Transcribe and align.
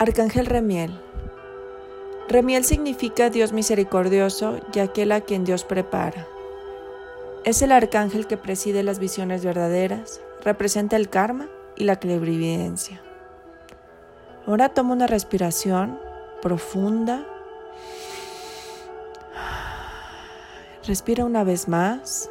Arcángel 0.00 0.46
Remiel. 0.46 0.98
Remiel 2.26 2.64
significa 2.64 3.28
Dios 3.28 3.52
misericordioso 3.52 4.58
y 4.72 4.78
aquel 4.78 5.12
a 5.12 5.20
quien 5.20 5.44
Dios 5.44 5.64
prepara. 5.64 6.26
Es 7.44 7.60
el 7.60 7.70
arcángel 7.70 8.26
que 8.26 8.38
preside 8.38 8.82
las 8.82 8.98
visiones 8.98 9.44
verdaderas, 9.44 10.22
representa 10.42 10.96
el 10.96 11.10
karma 11.10 11.50
y 11.76 11.84
la 11.84 11.96
clarividencia. 11.96 13.02
Ahora 14.46 14.70
toma 14.70 14.94
una 14.94 15.06
respiración 15.06 16.00
profunda. 16.40 17.26
Respira 20.86 21.26
una 21.26 21.44
vez 21.44 21.68
más. 21.68 22.30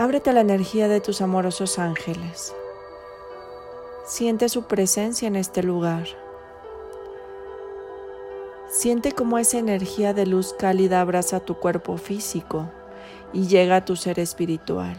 Ábrete 0.00 0.32
la 0.32 0.40
energía 0.40 0.88
de 0.88 1.02
tus 1.02 1.20
amorosos 1.20 1.78
ángeles. 1.78 2.54
Siente 4.06 4.48
su 4.48 4.62
presencia 4.62 5.28
en 5.28 5.36
este 5.36 5.62
lugar. 5.62 6.06
Siente 8.70 9.12
cómo 9.12 9.36
esa 9.36 9.58
energía 9.58 10.14
de 10.14 10.24
luz 10.24 10.54
cálida 10.58 11.02
abraza 11.02 11.40
tu 11.40 11.58
cuerpo 11.58 11.98
físico 11.98 12.70
y 13.34 13.46
llega 13.46 13.76
a 13.76 13.84
tu 13.84 13.94
ser 13.94 14.18
espiritual. 14.18 14.96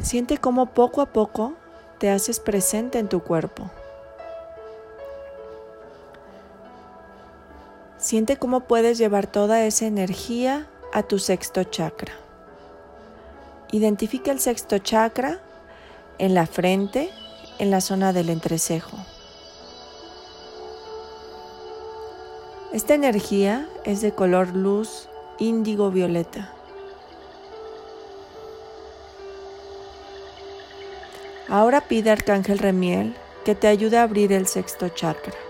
Siente 0.00 0.38
cómo 0.38 0.72
poco 0.72 1.02
a 1.02 1.12
poco 1.12 1.52
te 1.98 2.08
haces 2.08 2.40
presente 2.40 2.98
en 2.98 3.10
tu 3.10 3.20
cuerpo. 3.20 3.70
Siente 7.98 8.38
cómo 8.38 8.60
puedes 8.60 8.96
llevar 8.96 9.26
toda 9.26 9.66
esa 9.66 9.84
energía 9.84 10.66
a 10.92 11.02
tu 11.02 11.18
sexto 11.18 11.64
chakra. 11.64 12.12
Identifica 13.72 14.30
el 14.30 14.40
sexto 14.40 14.78
chakra 14.78 15.40
en 16.18 16.34
la 16.34 16.46
frente, 16.46 17.10
en 17.58 17.70
la 17.70 17.80
zona 17.80 18.12
del 18.12 18.30
entrecejo. 18.30 18.96
Esta 22.72 22.94
energía 22.94 23.68
es 23.84 24.00
de 24.00 24.12
color 24.12 24.54
luz 24.54 25.08
índigo 25.38 25.90
violeta. 25.90 26.52
Ahora 31.48 31.80
pide 31.80 32.10
Arcángel 32.10 32.58
Remiel 32.58 33.14
que 33.44 33.54
te 33.54 33.68
ayude 33.68 33.96
a 33.96 34.02
abrir 34.02 34.32
el 34.32 34.46
sexto 34.46 34.90
chakra 34.90 35.47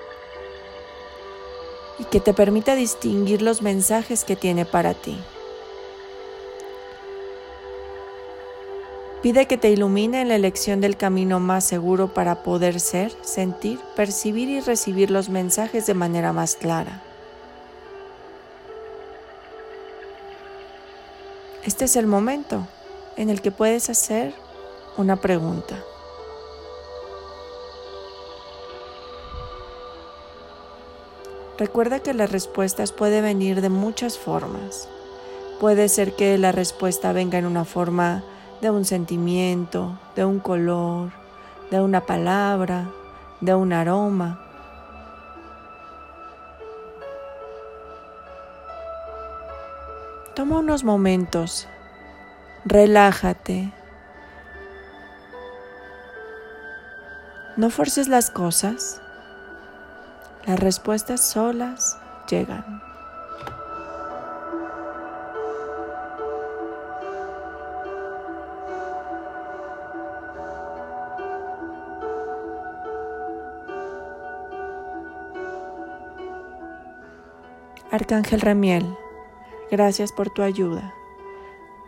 y 1.98 2.04
que 2.04 2.20
te 2.20 2.34
permita 2.34 2.74
distinguir 2.74 3.42
los 3.42 3.62
mensajes 3.62 4.24
que 4.24 4.36
tiene 4.36 4.64
para 4.64 4.94
ti. 4.94 5.18
Pide 9.22 9.46
que 9.46 9.58
te 9.58 9.70
ilumine 9.70 10.22
en 10.22 10.28
la 10.28 10.36
elección 10.36 10.80
del 10.80 10.96
camino 10.96 11.40
más 11.40 11.64
seguro 11.64 12.14
para 12.14 12.44
poder 12.44 12.78
ser, 12.78 13.12
sentir, 13.22 13.80
percibir 13.96 14.48
y 14.48 14.60
recibir 14.60 15.10
los 15.10 15.28
mensajes 15.28 15.86
de 15.86 15.94
manera 15.94 16.32
más 16.32 16.54
clara. 16.54 17.02
Este 21.64 21.86
es 21.86 21.96
el 21.96 22.06
momento 22.06 22.66
en 23.16 23.28
el 23.28 23.42
que 23.42 23.50
puedes 23.50 23.90
hacer 23.90 24.32
una 24.96 25.16
pregunta. 25.16 25.76
Recuerda 31.58 31.98
que 31.98 32.14
las 32.14 32.30
respuestas 32.30 32.92
pueden 32.92 33.24
venir 33.24 33.60
de 33.60 33.68
muchas 33.68 34.16
formas. 34.16 34.88
Puede 35.58 35.88
ser 35.88 36.14
que 36.14 36.38
la 36.38 36.52
respuesta 36.52 37.12
venga 37.12 37.36
en 37.36 37.46
una 37.46 37.64
forma 37.64 38.22
de 38.60 38.70
un 38.70 38.84
sentimiento, 38.84 39.98
de 40.14 40.24
un 40.24 40.38
color, 40.38 41.10
de 41.72 41.80
una 41.80 42.06
palabra, 42.06 42.88
de 43.40 43.54
un 43.56 43.72
aroma. 43.72 44.40
Toma 50.36 50.58
unos 50.58 50.84
momentos, 50.84 51.66
relájate. 52.64 53.72
No 57.56 57.68
forces 57.70 58.06
las 58.06 58.30
cosas. 58.30 59.02
Las 60.48 60.60
respuestas 60.60 61.20
solas 61.20 61.98
llegan. 62.30 62.80
Arcángel 77.90 78.40
Ramiel, 78.40 78.96
gracias 79.70 80.12
por 80.12 80.30
tu 80.30 80.40
ayuda. 80.40 80.94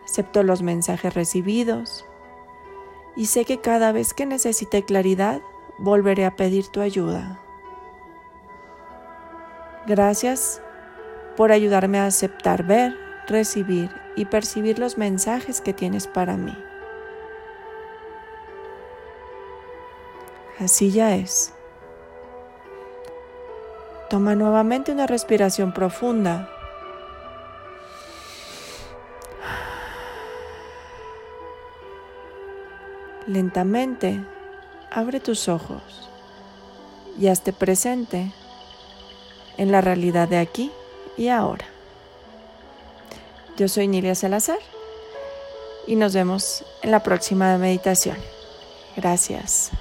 Acepto 0.05 0.43
los 0.43 0.61
mensajes 0.61 1.15
recibidos 1.15 2.05
y 3.15 3.25
sé 3.25 3.43
que 3.43 3.59
cada 3.59 3.91
vez 3.91 4.13
que 4.13 4.27
necesite 4.27 4.83
claridad 4.83 5.41
volveré 5.79 6.25
a 6.25 6.35
pedir 6.35 6.67
tu 6.67 6.81
ayuda. 6.81 7.39
Gracias 9.87 10.61
por 11.35 11.51
ayudarme 11.51 11.99
a 11.99 12.05
aceptar, 12.05 12.63
ver, 12.63 12.95
recibir 13.27 13.89
y 14.15 14.25
percibir 14.25 14.77
los 14.77 14.97
mensajes 14.97 15.61
que 15.61 15.73
tienes 15.73 16.07
para 16.07 16.37
mí. 16.37 16.55
Así 20.59 20.91
ya 20.91 21.15
es. 21.15 21.53
Toma 24.09 24.35
nuevamente 24.35 24.91
una 24.91 25.07
respiración 25.07 25.73
profunda. 25.73 26.49
Lentamente 33.25 34.23
abre 34.91 35.19
tus 35.19 35.47
ojos 35.47 36.09
y 37.17 37.27
hazte 37.27 37.53
presente 37.53 38.31
en 39.57 39.71
la 39.71 39.81
realidad 39.81 40.27
de 40.27 40.37
aquí 40.37 40.71
y 41.17 41.29
ahora. 41.29 41.65
Yo 43.57 43.67
soy 43.67 43.87
Nilia 43.87 44.15
Salazar 44.15 44.59
y 45.87 45.95
nos 45.95 46.13
vemos 46.13 46.63
en 46.81 46.91
la 46.91 47.03
próxima 47.03 47.57
meditación. 47.57 48.17
Gracias. 48.95 49.71